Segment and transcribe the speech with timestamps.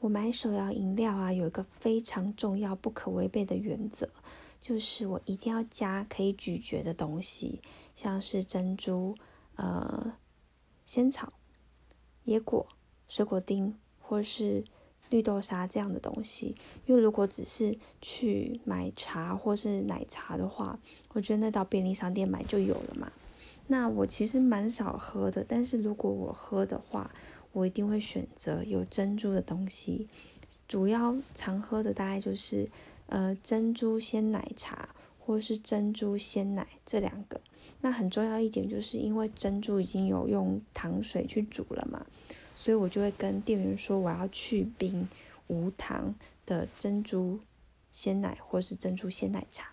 [0.00, 4.08] 我买手摇饮料啊，有一个非常重要、不可违背的原则，
[4.58, 7.60] 就是我一定要加可以咀嚼的东西，
[7.94, 9.14] 像是珍珠、
[9.56, 10.14] 呃
[10.86, 11.34] 仙草、
[12.24, 12.66] 椰果、
[13.08, 14.64] 水果丁或是
[15.10, 16.56] 绿豆沙这样的东西。
[16.86, 20.80] 因为如果只是去买茶或是奶茶的话，
[21.12, 23.12] 我觉得那到便利商店买就有了嘛。
[23.66, 27.08] 那我其实蛮少喝的，但是如果我喝的话，
[27.52, 30.08] 我一定会选择有珍珠的东西，
[30.68, 32.68] 主要常喝的大概就是
[33.06, 37.40] 呃珍珠鲜奶茶或是珍珠鲜奶这两个。
[37.80, 42.04] 那很重要一点就是因为珍珠已经有用糖水去煮了嘛，
[42.54, 45.08] 所以我就会跟店员说我要去冰
[45.46, 47.40] 无糖的珍珠
[47.90, 49.72] 鲜奶或是珍珠鲜奶茶。